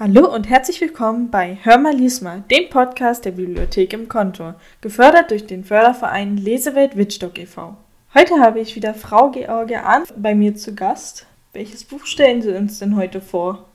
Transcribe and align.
Hallo 0.00 0.32
und 0.32 0.48
herzlich 0.48 0.80
willkommen 0.80 1.28
bei 1.28 1.58
Hör 1.64 1.76
mal 1.76 1.92
lies 1.92 2.20
mal, 2.20 2.44
dem 2.52 2.70
Podcast 2.70 3.24
der 3.24 3.32
Bibliothek 3.32 3.92
im 3.92 4.08
Kontor, 4.08 4.54
gefördert 4.80 5.32
durch 5.32 5.44
den 5.44 5.64
Förderverein 5.64 6.36
Lesewelt 6.36 6.96
Wittstock 6.96 7.36
e.V. 7.36 7.76
Heute 8.14 8.34
habe 8.38 8.60
ich 8.60 8.76
wieder 8.76 8.94
Frau 8.94 9.32
George 9.32 9.82
Ahn 9.82 10.04
bei 10.16 10.36
mir 10.36 10.54
zu 10.54 10.76
Gast. 10.76 11.26
Welches 11.52 11.82
Buch 11.82 12.06
stellen 12.06 12.42
Sie 12.42 12.56
uns 12.56 12.78
denn 12.78 12.94
heute 12.94 13.20
vor? 13.20 13.66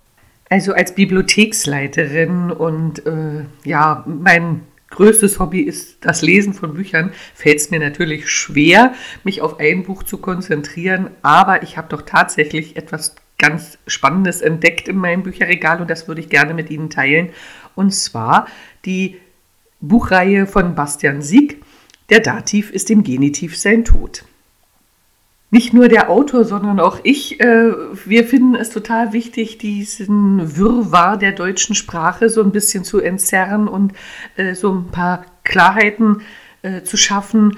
Also 0.49 0.71
als 0.71 0.95
Bibliotheksleiterin 0.95 2.51
und 2.51 3.05
äh, 3.05 3.43
ja, 3.65 4.05
mein 4.07 4.61
größtes 4.91 5.41
Hobby 5.41 5.59
ist 5.59 6.05
das 6.05 6.21
Lesen 6.21 6.53
von 6.53 6.75
Büchern, 6.75 7.11
fällt 7.35 7.57
es 7.57 7.69
mir 7.69 7.81
natürlich 7.81 8.29
schwer, 8.29 8.93
mich 9.25 9.41
auf 9.41 9.59
ein 9.59 9.83
Buch 9.83 10.03
zu 10.03 10.19
konzentrieren, 10.19 11.09
aber 11.21 11.63
ich 11.63 11.75
habe 11.75 11.89
doch 11.89 12.03
tatsächlich 12.03 12.77
etwas 12.77 13.13
ganz 13.43 13.77
Spannendes 13.87 14.41
entdeckt 14.41 14.87
in 14.87 14.95
meinem 14.95 15.23
Bücherregal 15.23 15.81
und 15.81 15.89
das 15.89 16.07
würde 16.07 16.21
ich 16.21 16.29
gerne 16.29 16.53
mit 16.53 16.69
Ihnen 16.69 16.89
teilen. 16.89 17.29
Und 17.75 17.93
zwar 17.93 18.47
die 18.85 19.17
Buchreihe 19.81 20.47
von 20.47 20.75
Bastian 20.75 21.21
Sieg, 21.21 21.61
Der 22.09 22.21
Dativ 22.21 22.71
ist 22.71 22.89
im 22.89 23.03
Genitiv 23.03 23.57
sein 23.57 23.83
Tod. 23.83 24.23
Nicht 25.51 25.73
nur 25.73 25.89
der 25.89 26.09
Autor, 26.09 26.45
sondern 26.45 26.79
auch 26.79 26.99
ich, 27.03 27.39
äh, 27.41 27.73
wir 28.05 28.25
finden 28.25 28.55
es 28.55 28.69
total 28.69 29.11
wichtig, 29.13 29.57
diesen 29.57 30.57
Wirrwarr 30.57 31.17
der 31.17 31.33
deutschen 31.33 31.75
Sprache 31.75 32.29
so 32.29 32.41
ein 32.41 32.51
bisschen 32.51 32.83
zu 32.85 32.99
entzerren 32.99 33.67
und 33.67 33.93
äh, 34.37 34.55
so 34.55 34.71
ein 34.71 34.87
paar 34.87 35.25
Klarheiten 35.43 36.21
äh, 36.61 36.83
zu 36.83 36.97
schaffen, 36.97 37.57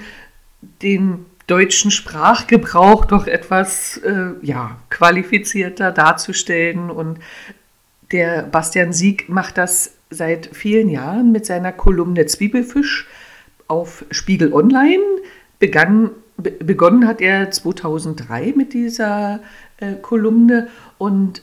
den 0.82 1.26
deutschen 1.46 1.90
Sprachgebrauch 1.90 3.04
doch 3.04 3.26
etwas 3.26 3.98
äh, 3.98 4.30
ja, 4.42 4.78
qualifizierter 4.90 5.92
darzustellen. 5.92 6.90
Und 6.90 7.18
der 8.12 8.42
Bastian 8.42 8.92
Sieg 8.92 9.28
macht 9.28 9.58
das 9.58 9.92
seit 10.10 10.50
vielen 10.52 10.88
Jahren 10.88 11.32
mit 11.32 11.46
seiner 11.46 11.72
Kolumne 11.72 12.26
Zwiebelfisch 12.26 13.06
auf 13.68 14.04
Spiegel 14.10 14.52
Online. 14.52 15.02
Begann, 15.58 16.10
be 16.36 16.50
begonnen 16.50 17.06
hat 17.06 17.20
er 17.20 17.50
2003 17.50 18.54
mit 18.56 18.72
dieser 18.72 19.40
äh, 19.78 19.94
Kolumne 19.94 20.68
und 20.98 21.42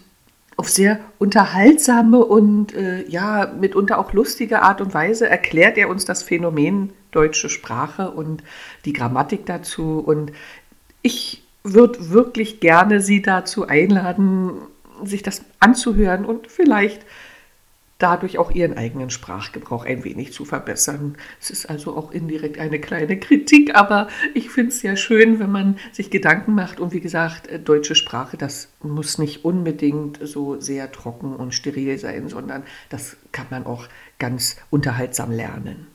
auf 0.56 0.70
sehr 0.70 1.00
unterhaltsame 1.20 2.24
und 2.24 2.74
äh, 2.74 3.08
ja, 3.08 3.52
mitunter 3.60 3.98
auch 3.98 4.14
lustige 4.14 4.62
Art 4.62 4.82
und 4.82 4.94
Weise 4.94 5.28
erklärt 5.28 5.78
er 5.78 5.90
uns 5.90 6.06
das 6.06 6.24
Phänomen 6.24 6.94
deutsche 7.12 7.50
Sprache 7.50 8.12
und 8.12 8.44
die 8.86 8.94
Grammatik 8.94 9.46
dazu. 9.46 10.00
Und 10.00 10.32
ich 11.02 11.44
würde 11.64 12.12
wirklich 12.12 12.60
gerne 12.60 13.00
Sie 13.00 13.22
dazu 13.22 13.68
einladen, 13.68 14.52
sich 15.04 15.24
das 15.24 15.44
anzuhören 15.60 16.26
und 16.26 16.48
vielleicht 16.48 17.06
dadurch 18.04 18.38
auch 18.38 18.52
ihren 18.52 18.78
eigenen 18.78 19.10
Sprachgebrauch 19.10 19.86
ein 19.86 20.04
wenig 20.04 20.34
zu 20.34 20.44
verbessern. 20.44 21.16
Es 21.40 21.50
ist 21.50 21.70
also 21.70 21.96
auch 21.96 22.12
indirekt 22.12 22.60
eine 22.60 22.80
kleine 22.80 23.18
Kritik, 23.18 23.76
aber 23.76 24.10
ich 24.34 24.50
finde 24.50 24.72
es 24.72 24.82
ja 24.82 24.98
schön, 24.98 25.40
wenn 25.40 25.52
man 25.52 25.78
sich 25.94 26.10
Gedanken 26.10 26.54
macht. 26.54 26.82
Und 26.82 26.92
wie 26.92 27.00
gesagt, 27.00 27.48
äh, 27.48 27.60
deutsche 27.60 27.96
Sprache, 27.96 28.36
das 28.36 28.68
muss 28.82 29.18
nicht 29.18 29.46
unbedingt 29.46 30.20
so 30.22 30.60
sehr 30.60 30.92
trocken 30.92 31.34
und 31.34 31.54
steril 31.54 31.98
sein, 31.98 32.28
sondern 32.28 32.64
das 32.90 33.16
kann 33.32 33.48
man 33.50 33.66
auch 33.66 33.88
ganz 34.20 34.58
unterhaltsam 34.70 35.32
lernen. 35.32 35.88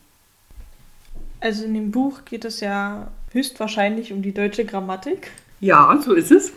Also 1.40 1.66
in 1.66 1.74
dem 1.74 1.90
Buch 1.90 2.24
geht 2.24 2.46
es 2.46 2.60
ja 2.60 3.08
höchstwahrscheinlich 3.32 4.14
um 4.14 4.22
die 4.22 4.32
deutsche 4.32 4.64
Grammatik. 4.64 5.30
Ja, 5.60 6.00
so 6.02 6.14
ist 6.14 6.32
es. 6.32 6.52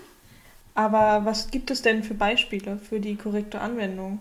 Aber 0.76 1.26
was 1.26 1.52
gibt 1.52 1.72
es 1.72 1.82
denn 1.82 2.04
für 2.04 2.14
Beispiele 2.14 2.78
für 2.78 3.02
die 3.02 3.16
korrekte 3.16 3.60
Anwendung? 3.60 4.20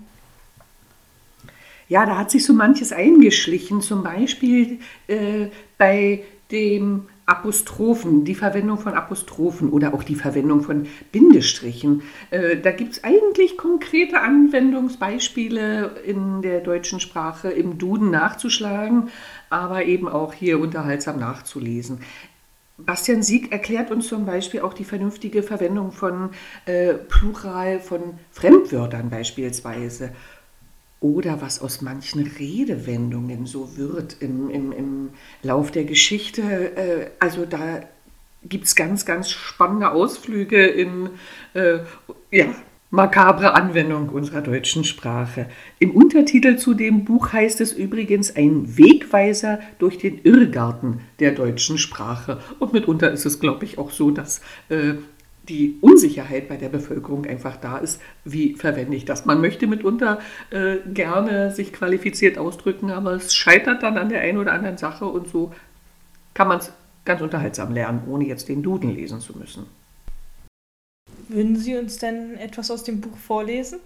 Ja, 1.91 2.07
da 2.07 2.17
hat 2.17 2.31
sich 2.31 2.45
so 2.47 2.53
manches 2.53 2.93
eingeschlichen. 2.93 3.81
Zum 3.81 4.05
Beispiel 4.05 4.79
äh, 5.09 5.49
bei 5.77 6.23
dem 6.53 7.09
Apostrophen, 7.27 8.25
die 8.25 8.37
Verwendung 8.37 8.78
von 8.78 8.95
Apostrophen 8.95 9.71
oder 9.71 9.93
auch 9.93 10.05
die 10.05 10.15
Verwendung 10.15 10.62
von 10.62 10.87
Bindestrichen. 11.11 12.03
Äh, 12.31 12.59
da 12.59 12.71
gibt 12.71 12.93
es 12.93 13.05
eigentlich 13.05 13.56
konkrete 13.56 14.21
Anwendungsbeispiele 14.21 15.97
in 16.06 16.43
der 16.43 16.61
deutschen 16.61 17.00
Sprache 17.00 17.50
im 17.50 17.77
Duden 17.77 18.11
nachzuschlagen, 18.11 19.11
aber 19.49 19.84
eben 19.84 20.09
auch 20.09 20.33
hier 20.33 20.61
unterhaltsam 20.61 21.19
nachzulesen. 21.19 22.03
Bastian 22.79 23.25
Sieg 23.25 23.50
erklärt 23.50 23.91
uns 23.91 24.06
zum 24.06 24.27
Beispiel 24.27 24.61
auch 24.61 24.75
die 24.75 24.84
vernünftige 24.84 25.43
Verwendung 25.43 25.91
von 25.91 26.31
äh, 26.67 26.95
Plural 26.95 27.81
von 27.81 28.15
Fremdwörtern 28.31 29.11
beispielsweise 29.11 30.12
oder 31.00 31.41
was 31.41 31.61
aus 31.61 31.81
manchen 31.81 32.27
Redewendungen 32.27 33.47
so 33.47 33.77
wird 33.77 34.16
im, 34.21 34.50
im, 34.50 34.72
im 34.72 35.11
Lauf 35.43 35.71
der 35.71 35.84
Geschichte. 35.84 36.43
Äh, 36.43 37.11
also 37.19 37.47
da 37.47 37.83
gibt 38.43 38.66
es 38.66 38.77
ganz, 38.77 39.05
ganz 39.06 39.31
spannende 39.31 39.91
Ausflüge 39.91 40.66
in 40.66 41.11
äh, 41.55 41.78
ja, 42.31 42.47
makabre 42.91 43.55
Anwendung 43.55 44.09
unserer 44.09 44.43
deutschen 44.43 44.84
Sprache. 44.84 45.47
Im 45.78 45.93
Untertitel 45.93 46.56
zu 46.56 46.75
dem 46.75 47.05
Buch 47.05 47.32
heißt 47.32 47.61
es 47.61 47.72
übrigens 47.72 48.34
ein 48.37 48.77
Wegweiser 48.77 49.61
durch 49.78 49.99
den 49.99 50.21
Irrgarten 50.22 51.00
der 51.19 51.32
deutschen 51.32 51.78
Sprache. 51.78 52.41
Und 52.59 52.72
mitunter 52.72 53.11
ist 53.11 53.27
es, 53.27 53.41
glaube 53.41 53.65
ich, 53.65 53.78
auch 53.78 53.91
so, 53.91 54.11
dass 54.11 54.41
äh, 54.69 54.94
die 55.49 55.78
Unsicherheit 55.81 56.49
bei 56.49 56.56
der 56.56 56.69
Bevölkerung 56.69 57.27
einfach 57.27 57.56
da 57.56 57.78
ist, 57.78 58.01
wie 58.25 58.55
verwende 58.55 58.97
ich 58.97 59.05
das. 59.05 59.25
Man 59.25 59.41
möchte 59.41 59.67
mitunter 59.67 60.21
äh, 60.51 60.77
gerne 60.93 61.51
sich 61.51 61.73
qualifiziert 61.73 62.39
ausdrücken, 62.39 62.91
aber 62.91 63.12
es 63.12 63.34
scheitert 63.34 63.83
dann 63.83 63.99
an 63.99 64.09
der 64.09 64.21
einen 64.21 64.39
oder 64.39 64.53
anderen 64.53 64.79
Sache 64.79 65.06
und 65.06 65.29
so 65.29 65.53
kann 66.34 66.49
man 66.49 66.59
es 66.59 66.73
ganz 67.05 67.21
unterhaltsam 67.21 67.73
lernen, 67.73 68.03
ohne 68.09 68.27
jetzt 68.27 68.49
den 68.49 68.62
Duden 68.62 68.95
lesen 68.95 69.21
zu 69.21 69.37
müssen. 69.37 69.67
Würden 71.29 71.56
Sie 71.56 71.77
uns 71.77 71.99
denn 71.99 72.37
etwas 72.37 72.71
aus 72.71 72.84
dem 72.84 73.00
Buch 73.00 73.17
vorlesen? 73.17 73.81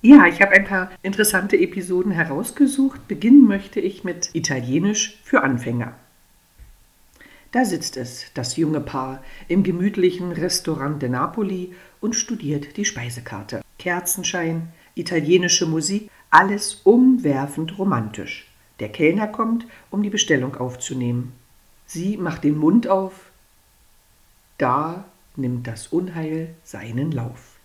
Ja, 0.00 0.26
ich 0.26 0.40
habe 0.40 0.52
ein 0.52 0.64
paar 0.64 0.90
interessante 1.02 1.58
Episoden 1.58 2.12
herausgesucht. 2.12 3.08
Beginnen 3.08 3.46
möchte 3.46 3.80
ich 3.80 4.04
mit 4.04 4.30
Italienisch 4.32 5.18
für 5.24 5.42
Anfänger. 5.42 5.94
Da 7.50 7.64
sitzt 7.64 7.96
es, 7.96 8.26
das 8.34 8.56
junge 8.56 8.80
Paar, 8.80 9.22
im 9.48 9.62
gemütlichen 9.62 10.32
Restaurant 10.32 11.00
de 11.00 11.08
Napoli 11.08 11.74
und 12.00 12.14
studiert 12.14 12.76
die 12.76 12.84
Speisekarte. 12.84 13.62
Kerzenschein, 13.78 14.68
italienische 14.94 15.66
Musik, 15.66 16.10
alles 16.30 16.82
umwerfend 16.84 17.78
romantisch. 17.78 18.48
Der 18.80 18.90
Kellner 18.90 19.28
kommt, 19.28 19.66
um 19.90 20.02
die 20.02 20.10
Bestellung 20.10 20.56
aufzunehmen. 20.56 21.32
Sie 21.86 22.18
macht 22.18 22.44
den 22.44 22.58
Mund 22.58 22.86
auf. 22.86 23.30
Da 24.58 25.04
nimmt 25.36 25.66
das 25.66 25.86
Unheil 25.86 26.54
seinen 26.64 27.12
Lauf. 27.12 27.56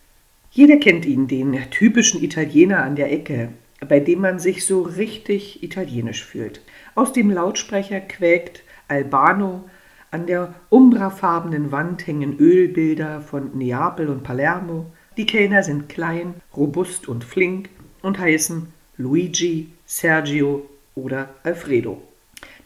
Jeder 0.52 0.78
kennt 0.78 1.06
ihn, 1.06 1.28
den 1.28 1.60
typischen 1.72 2.24
Italiener 2.24 2.84
an 2.84 2.96
der 2.96 3.12
Ecke, 3.12 3.50
bei 3.88 4.00
dem 4.00 4.22
man 4.22 4.40
sich 4.40 4.66
so 4.66 4.84
richtig 4.84 5.62
italienisch 5.62 6.24
fühlt. 6.24 6.62
Aus 6.96 7.12
dem 7.12 7.32
Lautsprecher 7.32 8.00
quäkt 8.00 8.64
Albano 8.94 9.66
an 10.12 10.28
der 10.28 10.54
umbrafarbenen 10.70 11.72
Wand 11.72 12.06
hängen 12.06 12.38
Ölbilder 12.38 13.22
von 13.22 13.58
Neapel 13.58 14.10
und 14.10 14.24
Palermo. 14.24 14.86
Die 15.18 15.26
Kellner 15.26 15.64
sind 15.64 15.90
klein, 15.90 16.36
robust 16.56 17.08
und 17.08 17.24
flink 17.24 17.70
und 18.04 18.20
heißen 18.20 18.68
Luigi, 18.98 19.70
Sergio 19.88 20.70
oder 20.94 21.30
Alfredo. 21.42 22.00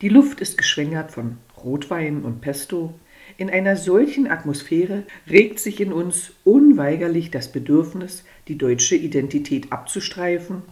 Die 0.01 0.09
Luft 0.09 0.41
ist 0.41 0.57
geschwängert 0.57 1.11
von 1.11 1.37
Rotwein 1.63 2.23
und 2.23 2.41
Pesto. 2.41 2.93
In 3.37 3.49
einer 3.49 3.77
solchen 3.77 4.29
Atmosphäre 4.29 5.03
regt 5.29 5.59
sich 5.59 5.79
in 5.79 5.93
uns 5.93 6.33
unweigerlich 6.43 7.31
das 7.31 7.49
Bedürfnis, 7.49 8.25
die 8.49 8.57
deutsche 8.57 8.97
Identität 8.97 9.71
abzustreifen 9.71 10.63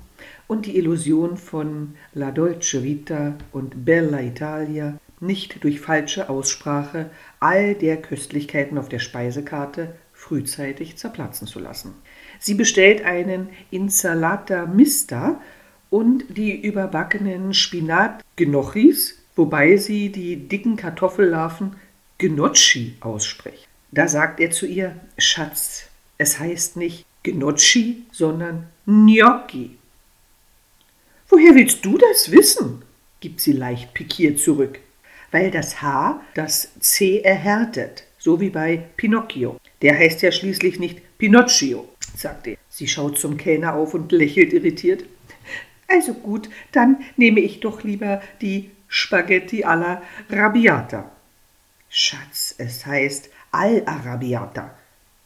und 0.47 0.65
die 0.65 0.77
Illusion 0.77 1.37
von 1.37 1.95
La 2.13 2.31
Dolce 2.31 2.83
Vita 2.83 3.35
und 3.53 3.85
Bella 3.85 4.21
Italia 4.21 4.99
nicht 5.25 5.63
durch 5.63 5.79
falsche 5.79 6.29
Aussprache 6.29 7.09
all 7.39 7.75
der 7.75 8.01
Köstlichkeiten 8.01 8.77
auf 8.77 8.89
der 8.89 8.99
Speisekarte 8.99 9.95
frühzeitig 10.13 10.95
zerplatzen 10.97 11.47
zu 11.47 11.59
lassen. 11.59 11.93
Sie 12.39 12.53
bestellt 12.55 13.03
einen 13.03 13.49
Insalata 13.71 14.65
Mista 14.65 15.41
und 15.89 16.25
die 16.29 16.59
überbackenen 16.59 17.53
Spinatgnochis, 17.53 19.19
wobei 19.35 19.77
sie 19.77 20.11
die 20.11 20.35
dicken 20.47 20.77
Kartoffellarven 20.77 21.75
Gnocchi 22.17 22.95
ausspricht. 23.01 23.67
Da 23.91 24.07
sagt 24.07 24.39
er 24.39 24.51
zu 24.51 24.65
ihr, 24.65 24.95
Schatz, 25.17 25.87
es 26.17 26.39
heißt 26.39 26.77
nicht 26.77 27.05
Gnocchi, 27.23 28.03
sondern 28.11 28.67
Gnocchi. 28.85 29.77
Woher 31.29 31.55
willst 31.55 31.83
du 31.85 31.97
das 31.97 32.31
wissen? 32.31 32.83
gibt 33.19 33.41
sie 33.41 33.53
leicht 33.53 33.93
pikiert 33.93 34.39
zurück 34.39 34.79
weil 35.35 35.51
das 35.51 35.81
H 35.81 36.21
das 36.33 36.69
C 36.79 37.19
erhärtet, 37.19 38.05
so 38.17 38.39
wie 38.39 38.49
bei 38.49 38.83
Pinocchio. 38.95 39.57
Der 39.81 39.97
heißt 39.97 40.21
ja 40.21 40.31
schließlich 40.31 40.79
nicht 40.79 41.01
Pinocchio. 41.17 41.89
sagt 42.15 42.47
er. 42.47 42.55
Sie 42.69 42.87
schaut 42.87 43.19
zum 43.19 43.35
Kellner 43.35 43.73
auf 43.73 43.93
und 43.93 44.13
lächelt 44.13 44.53
irritiert. 44.53 45.03
Also 45.89 46.13
gut, 46.13 46.49
dann 46.71 47.03
nehme 47.17 47.41
ich 47.41 47.59
doch 47.59 47.83
lieber 47.83 48.21
die 48.39 48.71
Spaghetti 48.87 49.65
alla 49.65 50.01
Rabiata. 50.29 51.11
Schatz, 51.89 52.55
es 52.57 52.85
heißt 52.85 53.29
Al 53.51 53.83
Arabiata, 53.85 54.73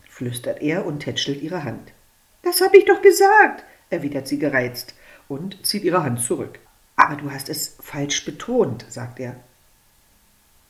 flüstert 0.09 0.59
er 0.63 0.87
und 0.87 1.01
tätschelt 1.01 1.43
ihre 1.43 1.63
Hand. 1.63 1.93
Das 2.41 2.61
hab 2.61 2.73
ich 2.73 2.85
doch 2.85 3.03
gesagt, 3.03 3.63
erwidert 3.91 4.27
sie 4.27 4.39
gereizt 4.39 4.95
und 5.27 5.63
zieht 5.63 5.83
ihre 5.83 6.03
Hand 6.03 6.19
zurück. 6.19 6.57
Aber 6.95 7.15
du 7.15 7.29
hast 7.29 7.47
es 7.47 7.77
falsch 7.79 8.25
betont, 8.25 8.87
sagt 8.89 9.19
er. 9.19 9.35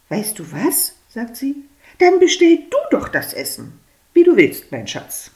Weißt 0.09 0.37
du 0.39 0.51
was? 0.51 0.95
sagt 1.09 1.37
sie. 1.37 1.55
Dann 1.99 2.19
bestell 2.19 2.59
du 2.69 2.77
doch 2.91 3.09
das 3.09 3.33
Essen. 3.33 3.79
Wie 4.13 4.23
du 4.23 4.35
willst, 4.35 4.71
mein 4.71 4.87
Schatz. 4.87 5.31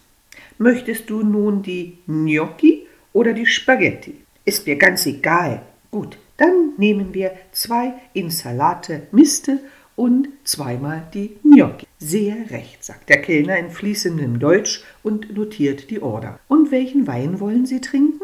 Möchtest 0.57 1.09
du 1.09 1.23
nun 1.23 1.61
die 1.63 1.99
Gnocchi 2.07 2.87
oder 3.11 3.33
die 3.33 3.45
Spaghetti? 3.45 4.23
Ist 4.45 4.67
mir 4.67 4.75
ganz 4.75 5.05
egal. 5.05 5.61
Gut, 5.91 6.17
dann 6.37 6.73
nehmen 6.77 7.13
wir 7.13 7.33
zwei 7.51 7.93
Insalate 8.13 9.07
Miste 9.11 9.59
und 9.95 10.27
zweimal 10.43 11.07
die 11.13 11.37
Gnocchi. 11.43 11.85
Sehr 11.99 12.49
recht, 12.49 12.83
sagt 12.83 13.09
der 13.09 13.21
Kellner 13.21 13.57
in 13.57 13.69
fließendem 13.69 14.39
Deutsch 14.39 14.83
und 15.03 15.35
notiert 15.35 15.89
die 15.89 16.01
Order. 16.01 16.39
Und 16.47 16.71
welchen 16.71 17.07
Wein 17.07 17.39
wollen 17.39 17.65
Sie 17.65 17.79
trinken? 17.79 18.23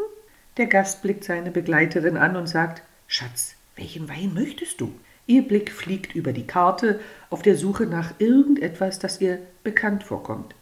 Der 0.57 0.65
Gast 0.65 1.01
blickt 1.01 1.23
seine 1.23 1.51
Begleiterin 1.51 2.17
an 2.17 2.35
und 2.35 2.47
sagt, 2.47 2.81
Schatz, 3.07 3.55
welchen 3.75 4.09
Wein 4.09 4.33
möchtest 4.33 4.81
du? 4.81 4.91
Ihr 5.29 5.43
Blick 5.43 5.71
fliegt 5.71 6.15
über 6.15 6.33
die 6.33 6.47
Karte 6.47 6.99
auf 7.29 7.43
der 7.43 7.55
Suche 7.55 7.85
nach 7.85 8.15
irgendetwas, 8.17 8.97
das 8.97 9.21
ihr 9.21 9.37
bekannt 9.63 10.03
vorkommt. 10.03 10.55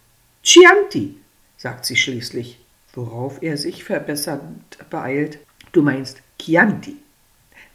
Chianti, 0.44 1.16
sagt 1.56 1.86
sie 1.86 1.96
schließlich, 1.96 2.60
worauf 2.92 3.42
er 3.42 3.56
sich 3.56 3.86
verbessernd 3.86 4.78
beeilt. 4.90 5.40
Du 5.72 5.82
meinst 5.82 6.22
Chianti. 6.38 6.98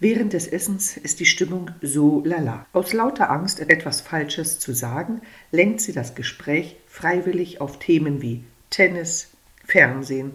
Während 0.00 0.34
des 0.34 0.46
Essens 0.46 0.98
ist 0.98 1.18
die 1.20 1.24
Stimmung 1.24 1.70
so 1.80 2.22
lala. 2.26 2.66
Aus 2.74 2.92
lauter 2.92 3.30
Angst, 3.30 3.60
etwas 3.60 4.02
Falsches 4.02 4.58
zu 4.58 4.74
sagen, 4.74 5.22
lenkt 5.50 5.80
sie 5.80 5.94
das 5.94 6.14
Gespräch 6.14 6.76
freiwillig 6.88 7.62
auf 7.62 7.78
Themen 7.78 8.20
wie 8.20 8.44
Tennis, 8.68 9.30
Fernsehen 9.64 10.32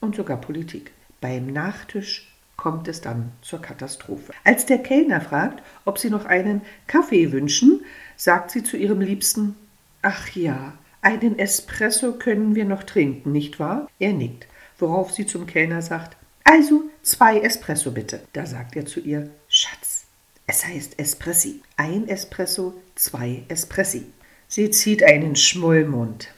und 0.00 0.16
sogar 0.16 0.40
Politik. 0.40 0.92
Beim 1.20 1.48
Nachtisch 1.48 2.31
kommt 2.56 2.88
es 2.88 3.00
dann 3.00 3.32
zur 3.42 3.60
Katastrophe. 3.60 4.32
Als 4.44 4.66
der 4.66 4.78
Kellner 4.78 5.20
fragt, 5.20 5.62
ob 5.84 5.98
sie 5.98 6.10
noch 6.10 6.26
einen 6.26 6.62
Kaffee 6.86 7.32
wünschen, 7.32 7.84
sagt 8.16 8.50
sie 8.50 8.62
zu 8.62 8.76
ihrem 8.76 9.00
Liebsten 9.00 9.56
Ach 10.02 10.28
ja, 10.30 10.74
einen 11.00 11.38
Espresso 11.38 12.12
können 12.14 12.54
wir 12.54 12.64
noch 12.64 12.82
trinken, 12.82 13.32
nicht 13.32 13.60
wahr? 13.60 13.88
Er 13.98 14.12
nickt, 14.12 14.46
worauf 14.78 15.12
sie 15.12 15.26
zum 15.26 15.46
Kellner 15.46 15.82
sagt 15.82 16.16
Also 16.44 16.82
zwei 17.02 17.38
Espresso 17.38 17.92
bitte. 17.92 18.20
Da 18.32 18.46
sagt 18.46 18.76
er 18.76 18.86
zu 18.86 19.00
ihr 19.00 19.30
Schatz, 19.48 20.04
es 20.46 20.66
heißt 20.66 20.98
Espressi. 20.98 21.62
Ein 21.76 22.08
Espresso, 22.08 22.74
zwei 22.94 23.44
Espressi. 23.48 24.06
Sie 24.48 24.70
zieht 24.70 25.02
einen 25.02 25.36
Schmollmund. 25.36 26.28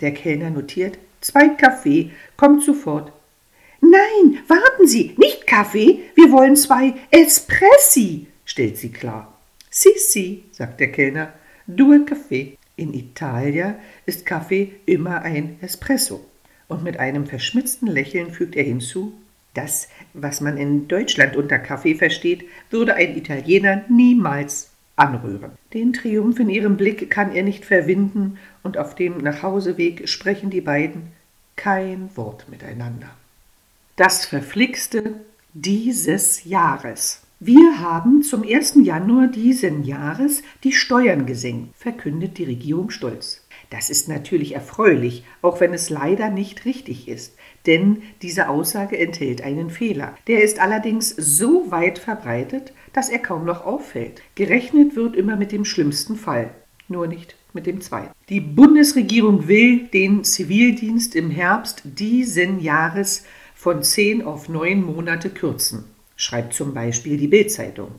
Der 0.00 0.14
Kellner 0.14 0.50
notiert 0.50 0.98
Zwei 1.20 1.48
Kaffee, 1.48 2.12
kommt 2.36 2.62
sofort. 2.62 3.12
Nein, 3.80 4.38
warten 4.48 4.86
Sie, 4.86 5.14
nicht 5.16 5.46
Kaffee, 5.46 6.00
wir 6.14 6.32
wollen 6.32 6.56
zwei 6.56 6.94
Espressi, 7.10 8.26
stellt 8.44 8.76
sie 8.76 8.90
klar. 8.90 9.38
Si, 9.70 9.90
si, 9.96 10.44
sagt 10.50 10.80
der 10.80 10.90
Kellner, 10.90 11.32
due 11.66 12.04
Kaffee. 12.04 12.58
In 12.76 12.94
Italia 12.94 13.76
ist 14.06 14.26
Kaffee 14.26 14.72
immer 14.86 15.22
ein 15.22 15.58
Espresso. 15.60 16.24
Und 16.68 16.84
mit 16.84 16.98
einem 16.98 17.26
verschmitzten 17.26 17.88
Lächeln 17.88 18.30
fügt 18.30 18.56
er 18.56 18.64
hinzu, 18.64 19.14
das, 19.54 19.88
was 20.12 20.40
man 20.40 20.56
in 20.56 20.86
Deutschland 20.86 21.36
unter 21.36 21.58
Kaffee 21.58 21.94
versteht, 21.94 22.44
würde 22.70 22.94
ein 22.94 23.16
Italiener 23.16 23.84
niemals 23.88 24.70
anrühren. 24.96 25.52
Den 25.72 25.92
Triumph 25.92 26.38
in 26.38 26.50
ihrem 26.50 26.76
Blick 26.76 27.10
kann 27.10 27.34
er 27.34 27.42
nicht 27.42 27.64
verwinden, 27.64 28.38
und 28.62 28.76
auf 28.76 28.94
dem 28.94 29.18
Nachhauseweg 29.18 30.08
sprechen 30.08 30.50
die 30.50 30.60
beiden 30.60 31.12
kein 31.56 32.14
Wort 32.16 32.48
miteinander 32.48 33.10
das 33.98 34.24
Verflixte 34.26 35.24
dieses 35.54 36.44
Jahres. 36.44 37.22
Wir 37.40 37.80
haben 37.80 38.22
zum 38.22 38.44
1. 38.44 38.76
Januar 38.84 39.26
diesen 39.26 39.82
Jahres 39.82 40.44
die 40.62 40.70
Steuern 40.70 41.26
gesenkt, 41.26 41.76
verkündet 41.76 42.38
die 42.38 42.44
Regierung 42.44 42.90
stolz. 42.90 43.44
Das 43.70 43.90
ist 43.90 44.08
natürlich 44.08 44.54
erfreulich, 44.54 45.24
auch 45.42 45.60
wenn 45.60 45.74
es 45.74 45.90
leider 45.90 46.30
nicht 46.30 46.64
richtig 46.64 47.08
ist, 47.08 47.34
denn 47.66 48.02
diese 48.22 48.48
Aussage 48.48 48.96
enthält 48.96 49.42
einen 49.42 49.68
Fehler. 49.68 50.16
Der 50.28 50.44
ist 50.44 50.60
allerdings 50.60 51.10
so 51.10 51.72
weit 51.72 51.98
verbreitet, 51.98 52.72
dass 52.92 53.08
er 53.08 53.18
kaum 53.18 53.44
noch 53.44 53.66
auffällt. 53.66 54.22
Gerechnet 54.36 54.94
wird 54.94 55.16
immer 55.16 55.34
mit 55.34 55.50
dem 55.50 55.64
schlimmsten 55.64 56.14
Fall, 56.14 56.54
nur 56.86 57.08
nicht 57.08 57.34
mit 57.52 57.66
dem 57.66 57.80
zweiten. 57.80 58.12
Die 58.28 58.40
Bundesregierung 58.40 59.48
will 59.48 59.88
den 59.88 60.22
Zivildienst 60.22 61.16
im 61.16 61.30
Herbst 61.30 61.82
diesen 61.84 62.60
Jahres 62.60 63.24
von 63.58 63.82
zehn 63.82 64.22
auf 64.22 64.48
neun 64.48 64.84
Monate 64.84 65.30
kürzen, 65.30 65.84
schreibt 66.14 66.54
zum 66.54 66.74
Beispiel 66.74 67.16
die 67.16 67.26
Bildzeitung. 67.26 67.90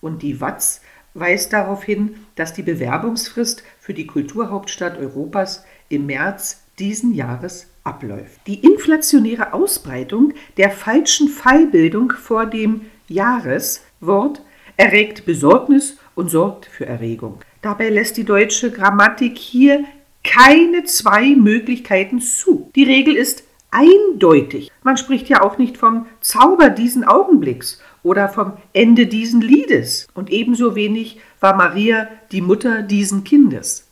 Und 0.00 0.22
die 0.22 0.40
Watz 0.40 0.80
weist 1.12 1.52
darauf 1.52 1.84
hin, 1.84 2.14
dass 2.34 2.54
die 2.54 2.62
Bewerbungsfrist 2.62 3.62
für 3.78 3.92
die 3.92 4.06
Kulturhauptstadt 4.06 4.98
Europas 4.98 5.66
im 5.90 6.06
März 6.06 6.62
diesen 6.78 7.12
Jahres 7.12 7.66
abläuft. 7.84 8.40
Die 8.46 8.60
inflationäre 8.60 9.52
Ausbreitung 9.52 10.32
der 10.56 10.70
falschen 10.70 11.28
Fallbildung 11.28 12.12
vor 12.12 12.46
dem 12.46 12.86
Jahreswort 13.06 14.40
erregt 14.78 15.26
Besorgnis 15.26 15.98
und 16.14 16.30
sorgt 16.30 16.64
für 16.64 16.86
Erregung. 16.86 17.40
Dabei 17.60 17.90
lässt 17.90 18.16
die 18.16 18.24
deutsche 18.24 18.70
Grammatik 18.70 19.36
hier 19.36 19.84
keine 20.24 20.84
zwei 20.84 21.34
Möglichkeiten 21.34 22.22
zu. 22.22 22.70
Die 22.74 22.84
Regel 22.84 23.14
ist 23.14 23.44
eindeutig. 23.72 24.70
Man 24.84 24.96
spricht 24.96 25.28
ja 25.28 25.42
auch 25.42 25.58
nicht 25.58 25.76
vom 25.76 26.06
Zauber 26.20 26.70
diesen 26.70 27.04
Augenblicks 27.04 27.82
oder 28.04 28.28
vom 28.28 28.52
Ende 28.72 29.06
diesen 29.08 29.40
Liedes. 29.40 30.06
Und 30.14 30.30
ebenso 30.30 30.76
wenig 30.76 31.20
war 31.40 31.56
Maria 31.56 32.08
die 32.30 32.40
Mutter 32.40 32.82
diesen 32.82 33.24
Kindes. 33.24 33.88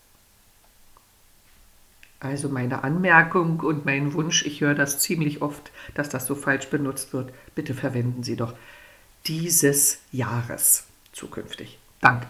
Also 2.20 2.50
meine 2.50 2.84
Anmerkung 2.84 3.60
und 3.60 3.86
mein 3.86 4.12
Wunsch, 4.12 4.44
ich 4.44 4.60
höre 4.60 4.74
das 4.74 5.00
ziemlich 5.00 5.40
oft, 5.40 5.72
dass 5.94 6.10
das 6.10 6.26
so 6.26 6.34
falsch 6.34 6.68
benutzt 6.68 7.14
wird. 7.14 7.32
Bitte 7.54 7.72
verwenden 7.72 8.22
Sie 8.22 8.36
doch 8.36 8.54
dieses 9.26 10.00
Jahres 10.12 10.84
zukünftig. 11.12 11.78
Danke. 12.02 12.26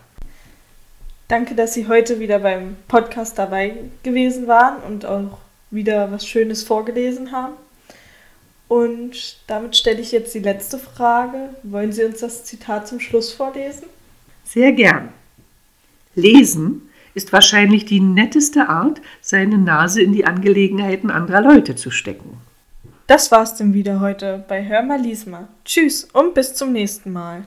Danke, 1.27 1.55
dass 1.57 1.75
Sie 1.75 1.89
heute 1.89 2.21
wieder 2.21 2.39
beim 2.39 2.77
Podcast 2.87 3.39
dabei 3.39 3.77
gewesen 4.05 4.47
waren 4.47 4.81
und 4.83 5.07
auch 5.07 5.39
wieder 5.71 6.11
was 6.11 6.27
Schönes 6.27 6.63
vorgelesen 6.63 7.33
haben. 7.33 7.55
Und 8.69 9.39
damit 9.49 9.77
stelle 9.77 10.01
ich 10.01 10.13
jetzt 10.13 10.35
die 10.35 10.41
letzte 10.41 10.79
Frage. 10.79 11.51
Wollen 11.65 11.93
Sie 11.93 12.05
uns 12.05 12.21
das 12.21 12.45
Zitat 12.45 12.87
zum 12.87 13.01
Schluss 13.01 13.33
vorlesen? 13.33 13.85
Sehr 14.45 14.73
gern. 14.73 15.09
Lesen 16.15 16.83
ist 17.15 17.33
wahrscheinlich 17.33 17.85
die 17.85 18.01
netteste 18.01 18.69
Art, 18.69 19.01
seine 19.21 19.59
Nase 19.59 20.03
in 20.03 20.13
die 20.13 20.25
Angelegenheiten 20.25 21.11
anderer 21.11 21.43
Leute 21.43 21.75
zu 21.75 21.91
stecken. 21.91 22.39
Das 23.07 23.33
war's 23.33 23.57
denn 23.57 23.75
wieder 23.75 23.99
heute 23.99 24.45
bei 24.47 24.65
Hör 24.65 24.83
mal, 24.83 25.01
lies 25.01 25.27
mal. 25.27 25.49
Tschüss 25.65 26.05
und 26.13 26.35
bis 26.35 26.55
zum 26.55 26.73
nächsten 26.73 27.13
Mal. 27.13 27.45